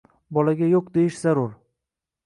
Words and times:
bolaga 0.37 0.71
“yo‘q” 0.71 0.89
deyish 0.97 1.23
zarur. 1.29 1.57